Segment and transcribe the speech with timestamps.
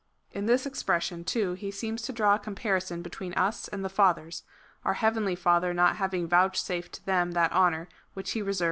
[0.31, 4.41] In this expression, too, he seems to draw a comparison between us and the fathers,
[4.83, 8.41] our heavenly Father not having vouchsafed to them that honour which he reserved for the
[8.41, 8.59] advent of his Son.